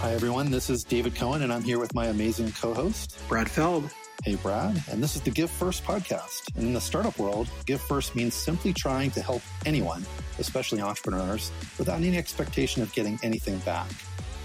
[0.00, 0.50] Hi, everyone.
[0.50, 3.90] This is David Cohen, and I'm here with my amazing co host, Brad Feld.
[4.24, 4.82] Hey, Brad.
[4.90, 6.56] And this is the Give First podcast.
[6.56, 10.06] And in the startup world, Give First means simply trying to help anyone,
[10.38, 13.90] especially entrepreneurs, without any expectation of getting anything back.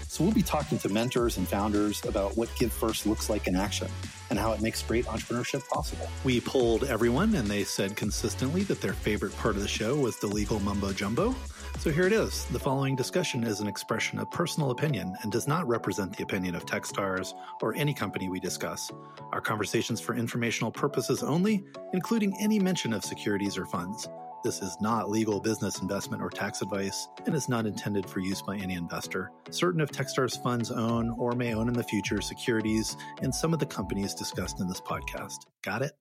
[0.08, 3.56] So we'll be talking to mentors and founders about what Give First looks like in
[3.56, 3.88] action
[4.28, 6.06] and how it makes great entrepreneurship possible.
[6.22, 10.18] We polled everyone, and they said consistently that their favorite part of the show was
[10.18, 11.34] the legal mumbo jumbo.
[11.78, 12.46] So here it is.
[12.46, 16.56] The following discussion is an expression of personal opinion and does not represent the opinion
[16.56, 17.32] of Techstars
[17.62, 18.90] or any company we discuss.
[19.30, 24.08] Our conversations for informational purposes only, including any mention of securities or funds.
[24.42, 28.42] This is not legal business investment or tax advice and is not intended for use
[28.42, 29.30] by any investor.
[29.50, 33.60] Certain of Techstars funds own or may own in the future securities in some of
[33.60, 35.36] the companies discussed in this podcast.
[35.62, 35.92] Got it?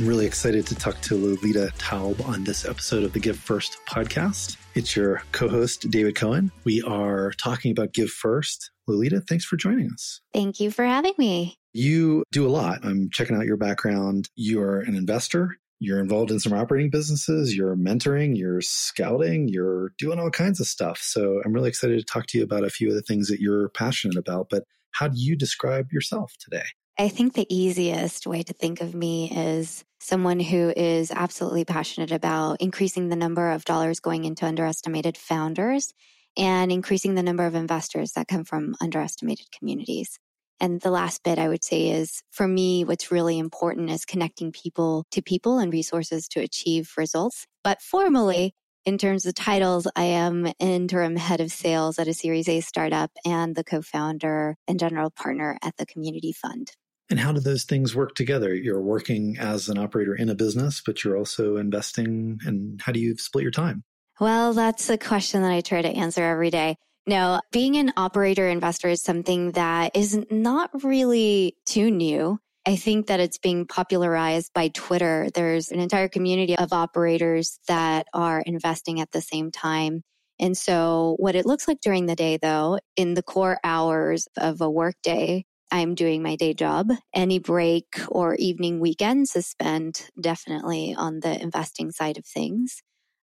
[0.00, 3.76] I'm really excited to talk to Lolita Taub on this episode of the Give First
[3.86, 4.56] podcast.
[4.74, 6.50] It's your co host, David Cohen.
[6.64, 8.70] We are talking about Give First.
[8.86, 10.22] Lolita, thanks for joining us.
[10.32, 11.58] Thank you for having me.
[11.74, 12.82] You do a lot.
[12.82, 14.30] I'm checking out your background.
[14.36, 15.58] You're an investor.
[15.80, 17.54] You're involved in some operating businesses.
[17.54, 18.38] You're mentoring.
[18.38, 19.48] You're scouting.
[19.48, 21.00] You're doing all kinds of stuff.
[21.02, 23.40] So I'm really excited to talk to you about a few of the things that
[23.40, 24.48] you're passionate about.
[24.48, 26.64] But how do you describe yourself today?
[26.98, 32.12] I think the easiest way to think of me is someone who is absolutely passionate
[32.12, 35.92] about increasing the number of dollars going into underestimated founders
[36.36, 40.18] and increasing the number of investors that come from underestimated communities.
[40.60, 44.52] And the last bit I would say is for me, what's really important is connecting
[44.52, 47.46] people to people and resources to achieve results.
[47.64, 48.54] But formally,
[48.84, 53.10] in terms of titles, I am interim head of sales at a Series A startup
[53.24, 56.72] and the co-founder and general partner at the Community Fund.
[57.10, 58.54] And how do those things work together?
[58.54, 62.38] You're working as an operator in a business, but you're also investing.
[62.44, 63.82] And how do you split your time?
[64.20, 66.76] Well, that's a question that I try to answer every day.
[67.06, 72.38] No, being an operator investor is something that is not really too new.
[72.66, 75.28] I think that it's being popularized by Twitter.
[75.34, 80.02] There's an entire community of operators that are investing at the same time.
[80.38, 84.60] And so what it looks like during the day though, in the core hours of
[84.60, 86.90] a workday, I'm doing my day job.
[87.14, 92.82] Any break or evening weekends is spent definitely on the investing side of things.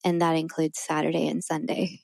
[0.03, 1.99] And that includes Saturday and Sunday.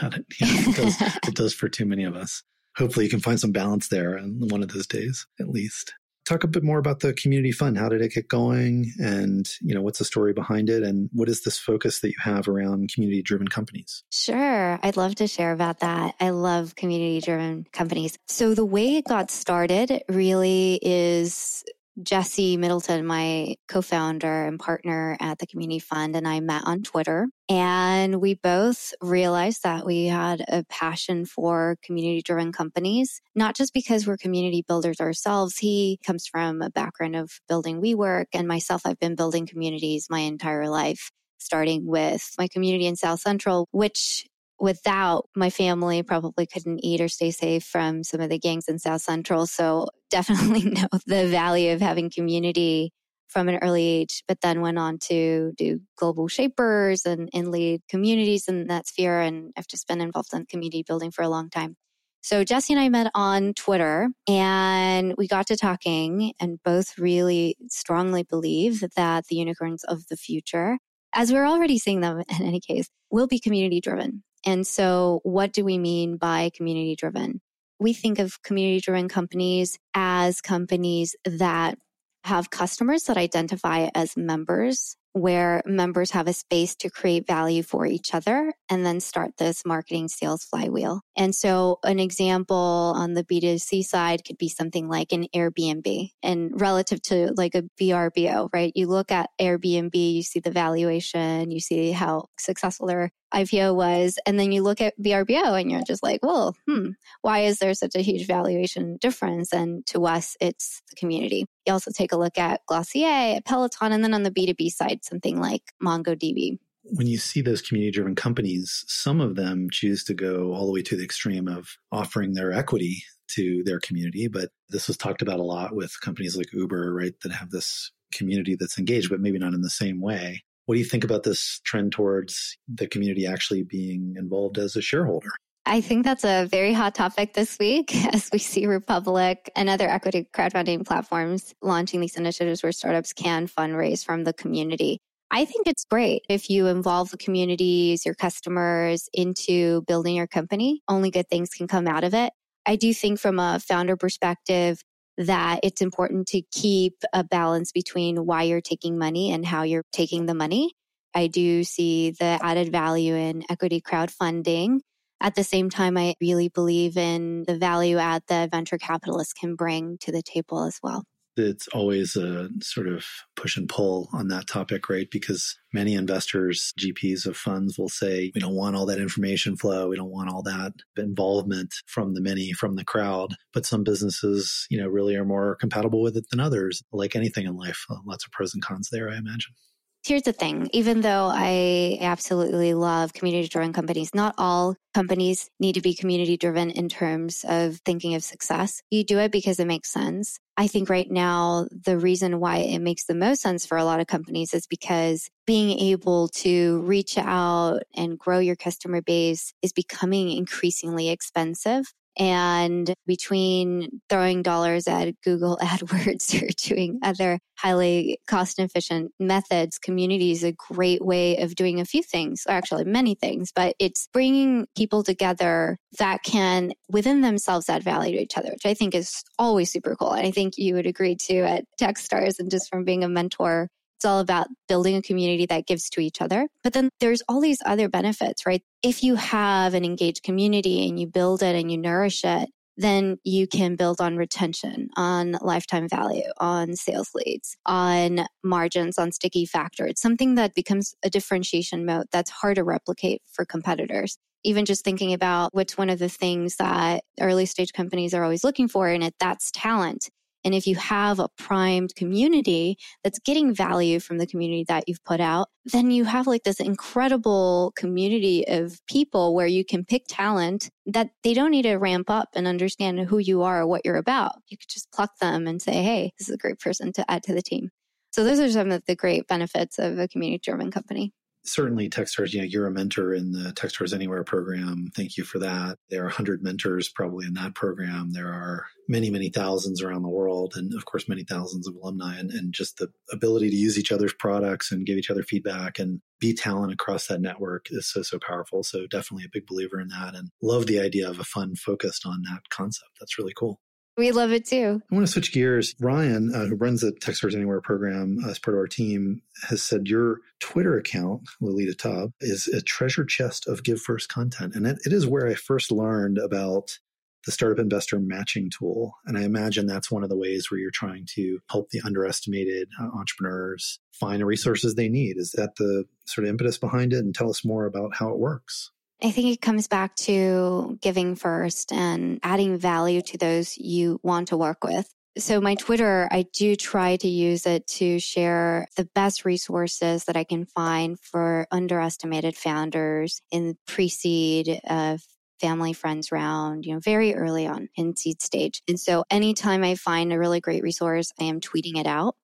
[0.00, 0.26] Got it.
[0.40, 2.42] Yeah, it does, it does for too many of us.
[2.76, 5.92] Hopefully you can find some balance there on one of those days, at least
[6.24, 7.78] talk a bit more about the community fund.
[7.78, 8.92] How did it get going?
[8.98, 10.82] And, you know, what's the story behind it?
[10.82, 14.02] And what is this focus that you have around community driven companies?
[14.10, 14.78] Sure.
[14.82, 16.14] I'd love to share about that.
[16.20, 18.16] I love community driven companies.
[18.26, 21.64] So the way it got started really is
[22.02, 27.28] Jesse Middleton, my co-founder and partner at the Community Fund, and I met on Twitter.
[27.48, 33.72] And we both realized that we had a passion for community driven companies, not just
[33.72, 35.58] because we're community builders ourselves.
[35.58, 40.20] He comes from a background of building WeWork and myself, I've been building communities my
[40.20, 44.26] entire life starting with my community in South Central, which
[44.58, 48.78] without my family probably couldn't eat or stay safe from some of the gangs in
[48.78, 49.46] South Central.
[49.46, 52.92] So definitely know the value of having community
[53.28, 57.80] from an early age, but then went on to do global shapers and, and lead
[57.88, 59.20] communities in that sphere.
[59.20, 61.76] And I've just been involved in community building for a long time.
[62.22, 67.54] So Jesse and I met on Twitter and we got to talking and both really
[67.68, 70.78] strongly believe that the unicorns of the future,
[71.12, 74.22] as we're already seeing them in any case, will be community driven.
[74.46, 77.40] And so what do we mean by community driven?
[77.80, 81.78] We think of community driven companies as companies that
[82.24, 87.86] have customers that identify as members where members have a space to create value for
[87.86, 91.00] each other and then start this marketing sales flywheel.
[91.16, 96.60] And so an example on the B2C side could be something like an Airbnb and
[96.60, 98.72] relative to like a VRBO, right?
[98.74, 104.18] You look at Airbnb, you see the valuation, you see how successful their IPO was.
[104.26, 106.90] And then you look at VRBO and you're just like, well, hmm,
[107.22, 109.52] why is there such a huge valuation difference?
[109.52, 111.46] And to us, it's the community.
[111.66, 115.04] You also take a look at Glossier, at Peloton, and then on the B2B side,
[115.04, 116.58] something like MongoDB.
[116.84, 120.72] When you see those community driven companies, some of them choose to go all the
[120.72, 124.28] way to the extreme of offering their equity to their community.
[124.28, 127.14] But this was talked about a lot with companies like Uber, right?
[127.22, 130.44] That have this community that's engaged, but maybe not in the same way.
[130.66, 134.82] What do you think about this trend towards the community actually being involved as a
[134.82, 135.30] shareholder?
[135.66, 139.88] I think that's a very hot topic this week as we see Republic and other
[139.88, 144.98] equity crowdfunding platforms launching these initiatives where startups can fundraise from the community.
[145.30, 150.82] I think it's great if you involve the communities, your customers into building your company.
[150.86, 152.32] Only good things can come out of it.
[152.66, 154.82] I do think from a founder perspective
[155.16, 159.84] that it's important to keep a balance between why you're taking money and how you're
[159.92, 160.74] taking the money.
[161.14, 164.80] I do see the added value in equity crowdfunding.
[165.24, 169.54] At the same time, I really believe in the value add that venture capitalists can
[169.54, 171.02] bring to the table as well
[171.36, 173.04] it's always a sort of
[173.34, 175.08] push and pull on that topic, right?
[175.10, 179.88] Because many investors, GPs of funds will say, we don't want all that information flow.
[179.88, 183.34] We don't want all that involvement from the many, from the crowd.
[183.52, 186.82] But some businesses, you know, really are more compatible with it than others.
[186.92, 189.54] Like anything in life, uh, lots of pros and cons there, I imagine.
[190.04, 195.76] Here's the thing even though I absolutely love community driven companies, not all companies need
[195.76, 198.82] to be community driven in terms of thinking of success.
[198.90, 200.38] You do it because it makes sense.
[200.58, 203.98] I think right now, the reason why it makes the most sense for a lot
[203.98, 209.72] of companies is because being able to reach out and grow your customer base is
[209.72, 211.94] becoming increasingly expensive.
[212.18, 220.30] And between throwing dollars at Google AdWords or doing other highly cost efficient methods, community
[220.30, 224.08] is a great way of doing a few things, or actually many things, but it's
[224.12, 228.94] bringing people together that can within themselves add value to each other, which I think
[228.94, 230.12] is always super cool.
[230.12, 233.68] And I think you would agree too at Techstars and just from being a mentor
[234.04, 236.46] it's all about building a community that gives to each other.
[236.62, 238.62] But then there's all these other benefits, right?
[238.82, 243.16] If you have an engaged community and you build it and you nourish it, then
[243.24, 249.46] you can build on retention, on lifetime value, on sales leads, on margins, on sticky
[249.46, 249.86] factor.
[249.86, 254.18] It's something that becomes a differentiation mode that's hard to replicate for competitors.
[254.42, 258.44] Even just thinking about what's one of the things that early stage companies are always
[258.44, 260.10] looking for in it, that's talent.
[260.44, 265.02] And if you have a primed community that's getting value from the community that you've
[265.04, 270.04] put out, then you have like this incredible community of people where you can pick
[270.08, 273.82] talent that they don't need to ramp up and understand who you are or what
[273.84, 274.32] you're about.
[274.48, 277.22] You could just pluck them and say, hey, this is a great person to add
[277.24, 277.70] to the team.
[278.12, 281.12] So those are some of the great benefits of a community driven company
[281.44, 284.90] certainly Techstars, you know, you're a mentor in the Techstars Anywhere program.
[284.94, 285.78] Thank you for that.
[285.90, 288.12] There are 100 mentors probably in that program.
[288.12, 292.18] There are many, many thousands around the world, and of course, many thousands of alumni,
[292.18, 295.78] and, and just the ability to use each other's products and give each other feedback
[295.78, 298.62] and be talent across that network is so, so powerful.
[298.62, 302.06] So, definitely a big believer in that and love the idea of a fund focused
[302.06, 302.90] on that concept.
[302.98, 303.60] That's really cool.
[303.96, 304.82] We love it too.
[304.90, 305.74] I want to switch gears.
[305.80, 309.62] Ryan, uh, who runs the Techstars Anywhere program uh, as part of our team, has
[309.62, 314.56] said your Twitter account, Lolita Taub, is a treasure chest of Give First content.
[314.56, 316.78] And it, it is where I first learned about
[317.24, 318.96] the startup investor matching tool.
[319.06, 322.68] And I imagine that's one of the ways where you're trying to help the underestimated
[322.80, 325.16] uh, entrepreneurs find the resources they need.
[325.16, 326.98] Is that the sort of impetus behind it?
[326.98, 328.72] And tell us more about how it works.
[329.04, 334.28] I think it comes back to giving first and adding value to those you want
[334.28, 334.90] to work with.
[335.18, 340.16] So my Twitter, I do try to use it to share the best resources that
[340.16, 345.02] I can find for underestimated founders in pre-seed of
[345.38, 348.62] family friends round, you know, very early on in seed stage.
[348.66, 352.16] And so anytime I find a really great resource, I am tweeting it out.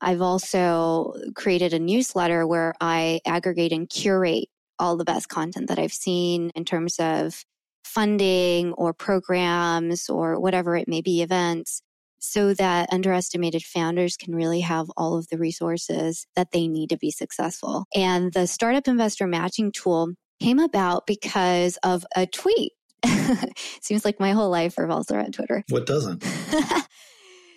[0.00, 4.48] I've also created a newsletter where I aggregate and curate
[4.82, 7.44] all the best content that I've seen in terms of
[7.84, 11.82] funding or programs or whatever it may be, events,
[12.18, 16.96] so that underestimated founders can really have all of the resources that they need to
[16.96, 17.84] be successful.
[17.94, 22.72] And the startup investor matching tool came about because of a tweet.
[23.82, 25.62] Seems like my whole life revolves around Twitter.
[25.68, 26.24] What doesn't?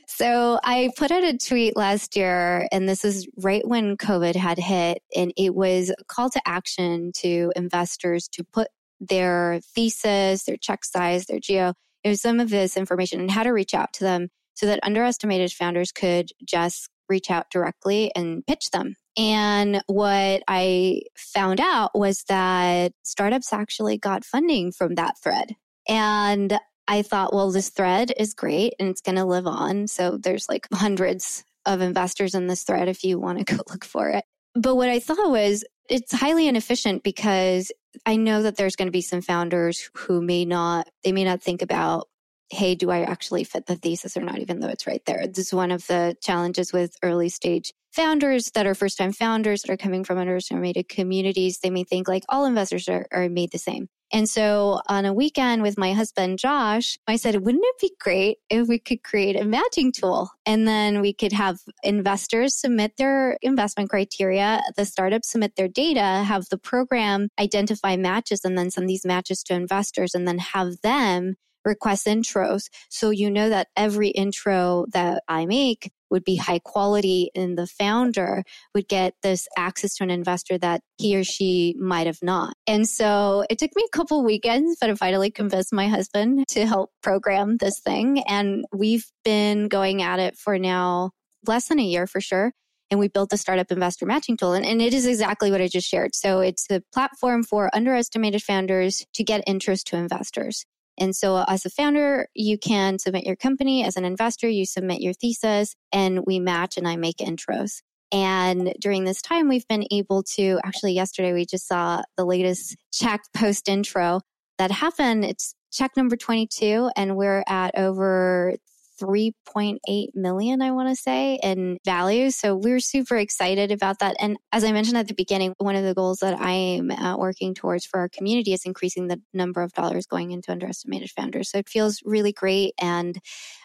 [0.07, 4.57] So I put out a tweet last year, and this is right when COVID had
[4.57, 8.67] hit, and it was a call to action to investors to put
[9.00, 11.74] their thesis, their check size, their geo,
[12.05, 14.79] it was some of this information and how to reach out to them so that
[14.83, 18.95] underestimated founders could just reach out directly and pitch them.
[19.17, 25.55] And what I found out was that startups actually got funding from that thread.
[25.88, 29.88] And I thought, well, this thread is great and it's going to live on.
[29.88, 33.86] So there's like hundreds of investors in this thread if you want to go look
[33.86, 34.25] for it.
[34.54, 37.72] But what I thought was it's highly inefficient because
[38.06, 41.42] I know that there's going to be some founders who may not, they may not
[41.42, 42.08] think about,
[42.50, 45.27] hey, do I actually fit the thesis or not, even though it's right there.
[45.27, 49.62] This is one of the challenges with early stage founders that are first time founders
[49.62, 51.60] that are coming from underestimated communities.
[51.60, 53.88] They may think like all investors are, are made the same.
[54.13, 58.38] And so on a weekend with my husband, Josh, I said, wouldn't it be great
[58.50, 60.29] if we could create a matching tool?
[60.45, 66.24] And then we could have investors submit their investment criteria, the startups submit their data,
[66.25, 70.81] have the program identify matches, and then send these matches to investors, and then have
[70.81, 71.35] them
[71.65, 72.69] request intros.
[72.89, 77.67] So you know that every intro that I make would be high quality and the
[77.67, 78.43] founder
[78.74, 82.55] would get this access to an investor that he or she might have not.
[82.67, 86.65] And so it took me a couple weekends, but I finally convinced my husband to
[86.65, 88.21] help program this thing.
[88.27, 91.12] And we've been going at it for now
[91.47, 92.51] less than a year for sure
[92.91, 94.53] and we built the startup investor matching tool.
[94.53, 96.13] And, and, it is exactly what I just shared.
[96.13, 100.65] So it's a platform for underestimated founders to get interest to investors.
[100.98, 103.84] And so uh, as a founder, you can submit your company.
[103.84, 107.82] As an investor, you submit your thesis and we match and I make intros.
[108.12, 112.78] And during this time, we've been able to actually, yesterday, we just saw the latest
[112.94, 114.22] check post intro
[114.58, 115.25] that happened.
[115.25, 118.56] It's check number 22, and we're at over
[119.02, 122.32] 3.8 million, I want to say, in value.
[122.32, 124.16] So we're super excited about that.
[124.20, 127.18] And as I mentioned at the beginning, one of the goals that I am uh,
[127.18, 131.50] working towards for our community is increasing the number of dollars going into underestimated founders.
[131.52, 132.74] So it feels really great.
[132.80, 133.20] And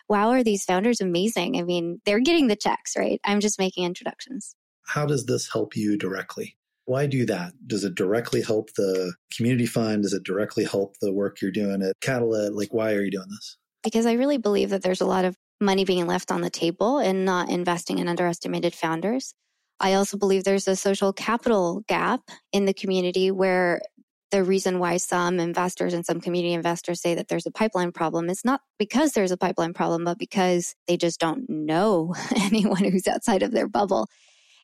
[0.08, 1.56] wow, are these founders amazing?
[1.56, 3.20] I mean, they're getting the checks, right?
[3.24, 4.54] I'm just making introductions.
[4.86, 6.56] How does this help you directly?
[6.86, 7.52] Why do that?
[7.68, 10.02] Does it directly help the community fund?
[10.02, 12.54] Does it directly help the work you're doing at Catalyst?
[12.54, 13.56] Like, why are you doing this?
[13.82, 16.98] Because I really believe that there's a lot of money being left on the table
[16.98, 19.34] and not investing in underestimated founders.
[19.78, 22.20] I also believe there's a social capital gap
[22.52, 23.80] in the community where
[24.30, 28.30] the reason why some investors and some community investors say that there's a pipeline problem
[28.30, 33.08] is not because there's a pipeline problem, but because they just don't know anyone who's
[33.08, 34.06] outside of their bubble.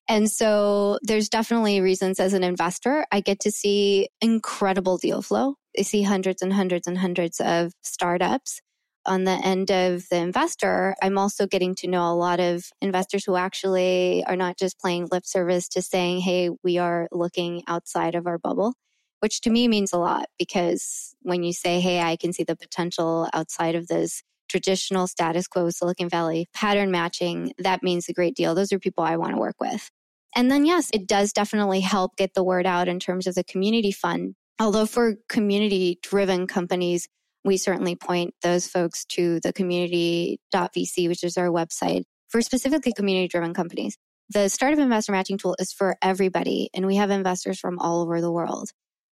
[0.09, 5.57] And so there's definitely reasons as an investor, I get to see incredible deal flow.
[5.77, 8.61] I see hundreds and hundreds and hundreds of startups
[9.07, 13.25] on the end of the investor, I'm also getting to know a lot of investors
[13.25, 18.15] who actually are not just playing lip service to saying, Hey, we are looking outside
[18.15, 18.75] of our bubble,
[19.21, 22.57] which to me means a lot because when you say, Hey, I can see the
[22.57, 28.37] potential outside of this traditional status quo Silicon Valley pattern matching, that means a great
[28.37, 28.55] deal.
[28.55, 29.91] Those are people I want to work with.
[30.35, 33.45] And then, yes, it does definitely help get the word out in terms of the
[33.45, 34.35] community fund.
[34.61, 37.09] Although for community driven companies,
[37.47, 43.29] we certainly point those folks to the community.vc, which is our website for specifically community
[43.29, 43.97] driven companies.
[44.31, 48.21] The Startup Investor Matching Tool is for everybody, and we have investors from all over
[48.21, 48.71] the world.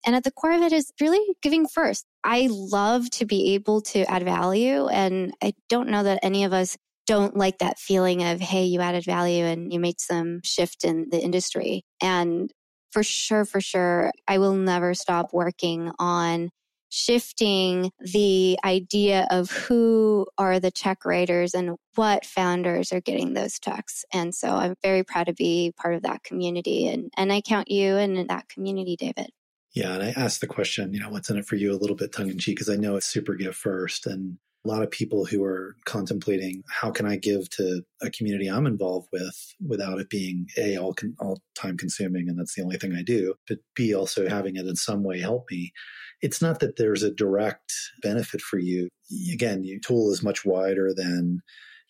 [0.07, 2.07] And at the core of it is really giving first.
[2.25, 6.53] I love to be able to add value, and I don't know that any of
[6.53, 10.85] us don't like that feeling of, hey, you added value and you made some shift
[10.85, 11.85] in the industry.
[12.01, 12.51] And
[12.93, 16.51] for sure, for sure, I will never stop working on
[16.93, 23.59] shifting the idea of who are the check writers and what founders are getting those
[23.59, 24.05] checks.
[24.13, 26.87] And so I'm very proud to be part of that community.
[26.89, 29.31] And, and I count you in that community, David.
[29.75, 29.95] Yeah.
[29.95, 32.13] And I asked the question, you know, what's in it for you a little bit
[32.13, 34.07] tongue in cheek because I know it's super give first.
[34.07, 38.49] And a lot of people who are contemplating how can I give to a community
[38.49, 42.63] I'm involved with without it being a all con- all time consuming and that's the
[42.63, 45.73] only thing I do, but b also having it in some way help me.
[46.21, 48.89] It's not that there's a direct benefit for you.
[49.33, 51.41] Again, your tool is much wider than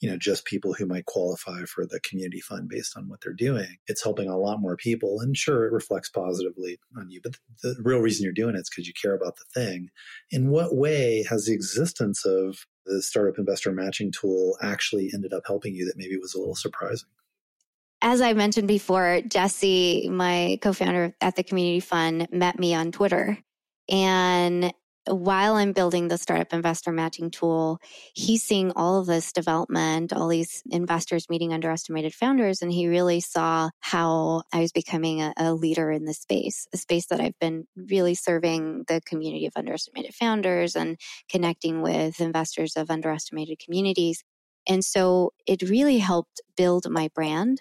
[0.03, 3.33] you know just people who might qualify for the community fund based on what they're
[3.33, 5.21] doing it's helping a lot more people.
[5.21, 8.71] And sure it reflects positively on you but the, real reason you're doing it is
[8.71, 9.89] because you care about the thing.
[10.31, 15.45] In what way has the existence of the startup investor matching tool actually ended up
[15.47, 17.09] helping you that maybe was a little surprising?
[18.01, 22.91] As I mentioned before, Jesse, my co founder at the community fund, met me on
[22.91, 23.39] Twitter.
[23.89, 24.73] And
[25.07, 27.79] while I'm building the startup investor matching tool,
[28.15, 33.21] he's seeing all of this development, all these investors meeting underestimated founders, and he really
[33.21, 37.39] saw how I was becoming a, a, leader in the space, a space that I've
[37.41, 44.23] been really serving the community of underestimated founders and connecting with investors of underestimated communities.
[44.69, 47.61] And so it really helped build my brand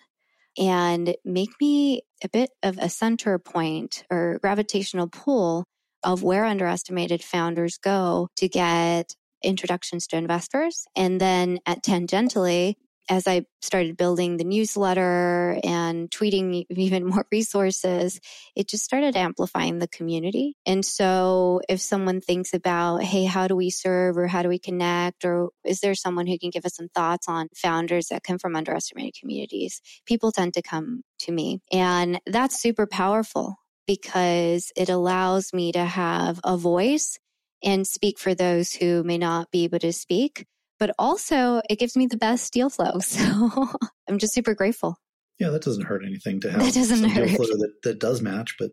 [0.57, 5.65] and make me a bit of a center point or gravitational pull
[6.03, 10.85] of where underestimated founders go to get introductions to investors.
[10.95, 12.75] And then at tangentially,
[13.09, 18.19] as I started building the newsletter and tweeting even more resources,
[18.55, 20.55] it just started amplifying the community.
[20.65, 24.59] And so if someone thinks about, hey, how do we serve or how do we
[24.59, 25.25] connect?
[25.25, 28.55] Or is there someone who can give us some thoughts on founders that come from
[28.55, 29.81] underestimated communities?
[30.05, 31.59] People tend to come to me.
[31.71, 37.17] And that's super powerful because it allows me to have a voice
[37.63, 40.45] and speak for those who may not be able to speak.
[40.79, 42.99] But also, it gives me the best deal flow.
[43.01, 43.67] So
[44.09, 44.97] I'm just super grateful.
[45.39, 47.27] Yeah, that doesn't hurt anything to have that doesn't hurt.
[47.27, 48.55] deal flow that, that does match.
[48.59, 48.71] But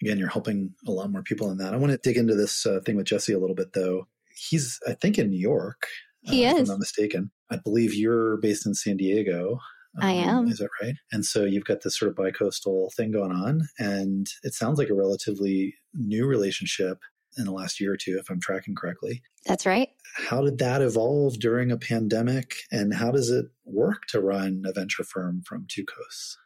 [0.00, 1.74] again, you're helping a lot more people in that.
[1.74, 4.06] I want to dig into this uh, thing with Jesse a little bit, though.
[4.34, 5.86] He's, I think, in New York.
[6.22, 6.60] He uh, is.
[6.60, 7.30] If I'm not mistaken.
[7.50, 9.58] I believe you're based in San Diego.
[10.00, 10.48] I um, am.
[10.48, 10.94] Is that right?
[11.12, 14.90] And so you've got this sort of bi-coastal thing going on, and it sounds like
[14.90, 16.98] a relatively new relationship
[17.36, 19.22] in the last year or two, if I'm tracking correctly.
[19.46, 19.88] That's right.
[20.16, 24.72] How did that evolve during a pandemic, and how does it work to run a
[24.72, 26.36] venture firm from two coasts?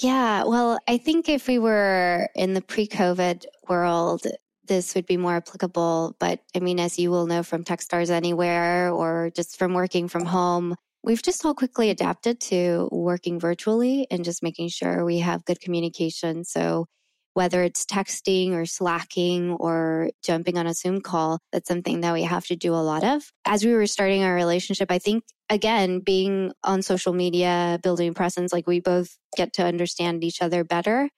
[0.00, 4.26] Yeah, well, I think if we were in the pre COVID world,
[4.66, 6.14] this would be more applicable.
[6.20, 10.26] But I mean, as you will know from Techstars Anywhere or just from working from
[10.26, 15.44] home, we've just all quickly adapted to working virtually and just making sure we have
[15.44, 16.44] good communication.
[16.44, 16.86] So
[17.34, 22.22] whether it's texting or slacking or jumping on a Zoom call, that's something that we
[22.24, 23.30] have to do a lot of.
[23.46, 28.52] As we were starting our relationship, I think again, being on social media, building presence,
[28.52, 31.08] like we both get to understand each other better.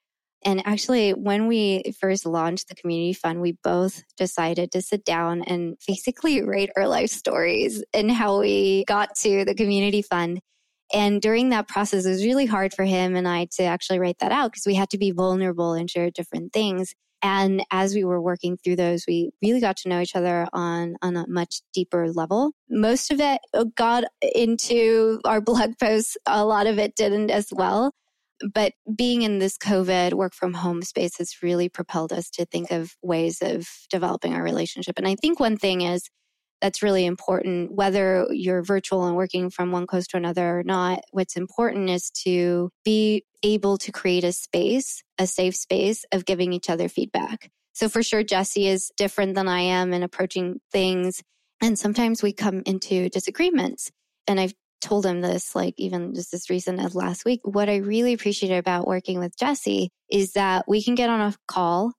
[0.43, 5.43] And actually, when we first launched the community fund, we both decided to sit down
[5.43, 10.39] and basically write our life stories and how we got to the community fund.
[10.93, 14.19] And during that process, it was really hard for him and I to actually write
[14.19, 16.93] that out because we had to be vulnerable and share different things.
[17.23, 20.95] And as we were working through those, we really got to know each other on,
[21.01, 22.51] on a much deeper level.
[22.67, 26.17] Most of it oh got into our blog posts.
[26.25, 27.93] A lot of it didn't as well.
[28.53, 32.71] But being in this COVID work from home space has really propelled us to think
[32.71, 34.97] of ways of developing our relationship.
[34.97, 36.09] And I think one thing is
[36.61, 40.99] that's really important, whether you're virtual and working from one coast to another or not.
[41.11, 46.53] What's important is to be able to create a space, a safe space of giving
[46.53, 47.49] each other feedback.
[47.73, 51.23] So for sure, Jesse is different than I am in approaching things.
[51.61, 53.91] And sometimes we come into disagreements.
[54.27, 57.41] And I've told him this, like even just as recent as last week.
[57.43, 61.35] What I really appreciate about working with Jesse is that we can get on a
[61.47, 61.93] call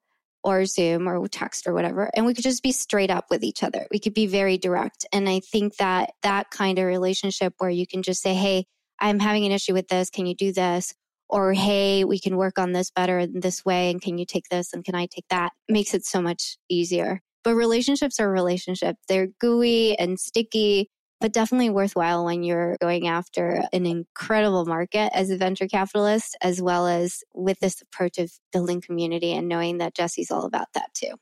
[0.45, 3.63] or Zoom or text or whatever, and we could just be straight up with each
[3.63, 3.87] other.
[3.91, 5.07] We could be very direct.
[5.13, 8.67] And I think that that kind of relationship where you can just say, Hey,
[9.01, 10.11] I'm having an issue with this.
[10.11, 10.95] Can you do this?
[11.29, 13.91] Or, Hey, we can work on this better in this way.
[13.91, 14.73] And can you take this?
[14.73, 15.53] And can I take that?
[15.69, 17.21] Makes it so much easier.
[17.45, 18.99] But relationships are relationships.
[19.09, 20.91] They're gooey and sticky
[21.23, 26.61] but definitely worthwhile when you're going after an incredible market as a venture capitalist, as
[26.61, 30.93] well as with this approach of building community and knowing that Jesse's all about that
[30.93, 31.15] too.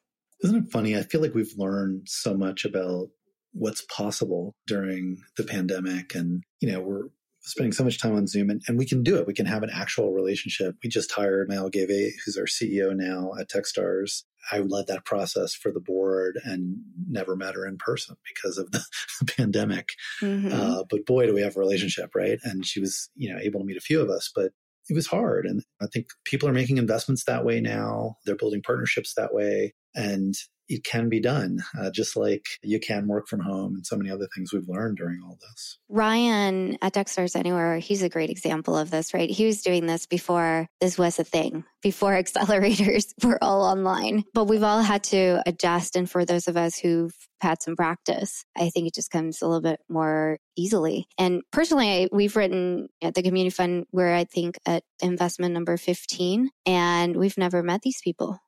[0.42, 0.96] Isn't it funny?
[0.96, 3.08] I feel like we've learned so much about
[3.52, 6.14] what's possible during the pandemic.
[6.14, 7.08] And, you know, we're
[7.42, 9.26] spending so much time on Zoom and, and we can do it.
[9.26, 10.76] We can have an actual relationship.
[10.82, 14.24] We just hired Maëlle Gavet, who's our CEO now at Techstars.
[14.52, 18.70] I led that process for the board and never met her in person because of
[18.72, 18.84] the
[19.36, 19.90] pandemic.
[20.22, 20.52] Mm-hmm.
[20.52, 22.38] Uh, but boy, do we have a relationship, right?
[22.42, 24.52] And she was, you know, able to meet a few of us, but
[24.88, 25.46] it was hard.
[25.46, 28.16] And I think people are making investments that way now.
[28.24, 29.74] They're building partnerships that way.
[29.94, 30.34] And
[30.70, 34.08] it can be done, uh, just like you can work from home and so many
[34.08, 35.78] other things we've learned during all this.
[35.88, 39.28] Ryan at Techstars Anywhere, he's a great example of this, right?
[39.28, 44.22] He was doing this before this was a thing, before accelerators were all online.
[44.32, 45.96] But we've all had to adjust.
[45.96, 49.46] And for those of us who've had some practice, I think it just comes a
[49.46, 51.08] little bit more easily.
[51.18, 56.48] And personally, we've written at the community fund, we're, I think, at investment number 15,
[56.64, 58.38] and we've never met these people.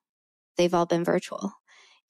[0.57, 1.53] They've all been virtual.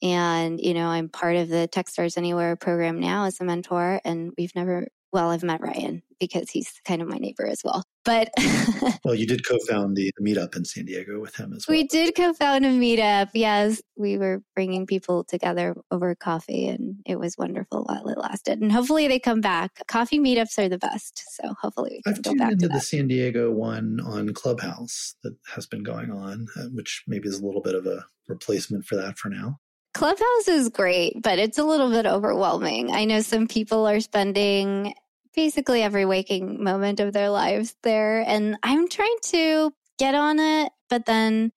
[0.02, 4.32] And, you know, I'm part of the Techstars Anywhere program now as a mentor, and
[4.36, 7.84] we've never, well, I've met Ryan because he's kind of my neighbor as well.
[8.04, 8.30] But
[9.04, 11.76] well, you did co-found the, the, meetup in San Diego with him as well.
[11.76, 13.30] We did co-found a meetup.
[13.32, 18.60] Yes, we were bringing people together over coffee, and it was wonderful while it lasted.
[18.60, 19.82] And hopefully, they come back.
[19.86, 22.80] Coffee meetups are the best, so hopefully, we can I've go back into to the
[22.80, 27.46] San Diego one on Clubhouse that has been going on, uh, which maybe is a
[27.46, 29.58] little bit of a replacement for that for now.
[29.94, 32.90] Clubhouse is great, but it's a little bit overwhelming.
[32.92, 34.94] I know some people are spending
[35.34, 40.72] basically every waking moment of their lives there, and I'm trying to get on it,
[40.88, 41.52] but then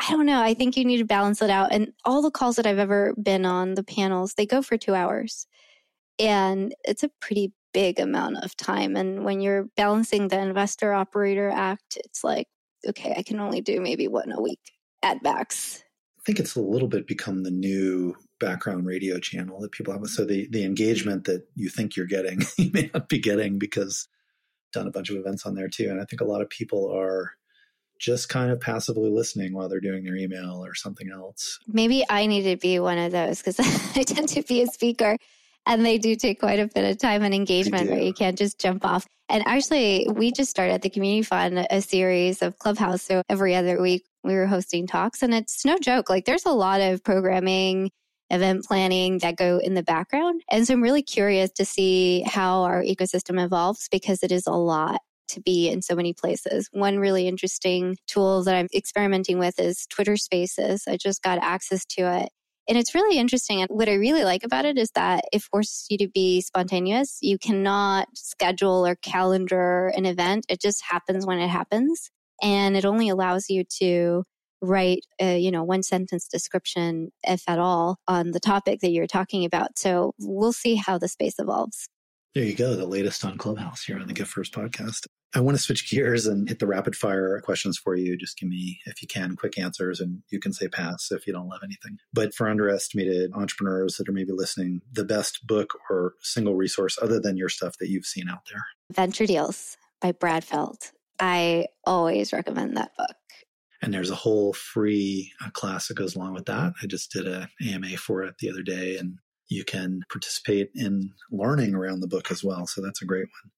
[0.00, 0.40] I don't know.
[0.40, 1.72] I think you need to balance it out.
[1.72, 4.94] And all the calls that I've ever been on, the panels, they go for two
[4.94, 5.46] hours.
[6.18, 8.96] And it's a pretty big amount of time.
[8.96, 12.48] And when you're balancing the investor operator act, it's like,
[12.88, 14.60] okay, I can only do maybe one a week
[15.02, 15.84] at max.
[16.22, 20.06] I think it's a little bit become the new background radio channel that people have.
[20.06, 24.08] So the the engagement that you think you're getting, you may not be getting because
[24.68, 25.90] I've done a bunch of events on there too.
[25.90, 27.32] And I think a lot of people are
[27.98, 31.58] just kind of passively listening while they're doing their email or something else.
[31.68, 33.60] Maybe I need to be one of those because
[33.96, 35.16] I tend to be a speaker
[35.66, 38.58] and they do take quite a bit of time and engagement where you can't just
[38.58, 39.06] jump off.
[39.28, 43.02] And actually, we just started at the Community Fund a series of Clubhouse.
[43.02, 46.08] So every other week we were hosting talks and it's no joke.
[46.08, 47.90] Like there's a lot of programming,
[48.30, 50.42] event planning that go in the background.
[50.50, 54.52] And so I'm really curious to see how our ecosystem evolves because it is a
[54.52, 56.68] lot to be in so many places.
[56.72, 60.84] One really interesting tool that I'm experimenting with is Twitter Spaces.
[60.88, 62.28] I just got access to it.
[62.68, 63.60] And it's really interesting.
[63.60, 67.18] And what I really like about it is that it forces you to be spontaneous.
[67.20, 70.46] You cannot schedule or calendar an event.
[70.48, 72.10] It just happens when it happens.
[72.42, 74.24] And it only allows you to
[74.60, 79.06] write a, you know, one sentence description, if at all, on the topic that you're
[79.06, 79.78] talking about.
[79.78, 81.88] So we'll see how the space evolves.
[82.34, 82.74] There you go.
[82.74, 85.06] The latest on Clubhouse here on the Give First podcast.
[85.34, 88.16] I want to switch gears and hit the rapid fire questions for you.
[88.16, 91.32] Just give me, if you can, quick answers and you can say pass if you
[91.32, 91.98] don't love anything.
[92.12, 97.18] But for underestimated entrepreneurs that are maybe listening, the best book or single resource other
[97.18, 98.62] than your stuff that you've seen out there?
[98.92, 100.92] Venture Deals by Brad Feld.
[101.22, 103.14] I always recommend that book.
[103.80, 106.72] And there's a whole free uh, class that goes along with that.
[106.82, 111.12] I just did a AMA for it the other day and you can participate in
[111.30, 112.66] learning around the book as well.
[112.66, 113.52] So that's a great one.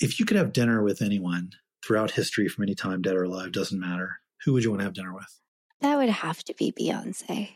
[0.00, 3.52] If you could have dinner with anyone throughout history from any time, dead or alive,
[3.52, 5.40] doesn't matter, who would you want to have dinner with?
[5.80, 7.50] That would have to be Beyonce.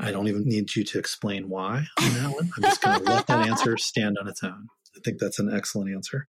[0.00, 2.50] I don't even need you to explain why on that one.
[2.56, 4.66] I'm just going to let that answer stand on its own.
[4.96, 6.26] I think that's an excellent answer.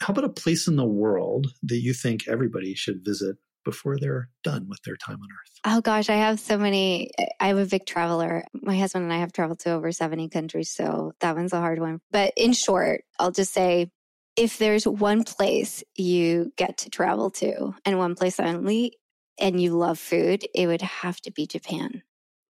[0.00, 4.30] How about a place in the world that you think everybody should visit before they're
[4.42, 5.60] done with their time on earth?
[5.66, 7.10] Oh gosh, I have so many.
[7.18, 8.44] Eh, I'm a big traveler.
[8.54, 11.80] My husband and I have traveled to over 70 countries, so that one's a hard
[11.80, 12.00] one.
[12.10, 13.90] But in short, I'll just say
[14.36, 18.96] if there's one place you get to travel to and one place only,
[19.38, 22.02] and you love food, it would have to be Japan.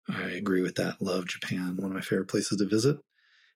[0.10, 1.00] I agree with that.
[1.00, 2.98] Love Japan, one of my favorite places to visit.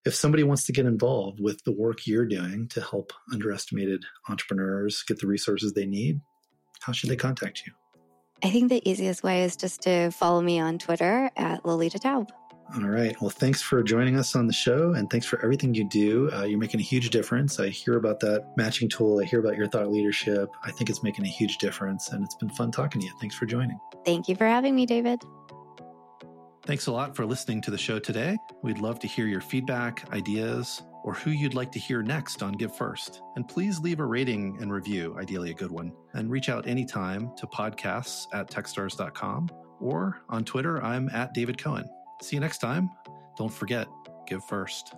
[0.09, 5.03] If somebody wants to get involved with the work you're doing to help underestimated entrepreneurs
[5.07, 6.19] get the resources they need,
[6.81, 7.73] how should they contact you?
[8.43, 12.27] I think the easiest way is just to follow me on Twitter at Lolita Taub.
[12.73, 13.15] All right.
[13.21, 16.31] Well, thanks for joining us on the show and thanks for everything you do.
[16.33, 17.59] Uh, you're making a huge difference.
[17.59, 19.19] I hear about that matching tool.
[19.19, 20.49] I hear about your thought leadership.
[20.63, 23.13] I think it's making a huge difference and it's been fun talking to you.
[23.21, 23.79] Thanks for joining.
[24.05, 25.23] Thank you for having me, David.
[26.69, 28.37] Thanks a lot for listening to the show today.
[28.61, 32.53] We'd love to hear your feedback, ideas, or who you'd like to hear next on
[32.53, 33.23] Give First.
[33.35, 35.91] And please leave a rating and review, ideally a good one.
[36.13, 41.89] And reach out anytime to podcasts at techstars.com or on Twitter, I'm at David Cohen.
[42.21, 42.91] See you next time.
[43.35, 43.87] Don't forget,
[44.27, 44.93] give first.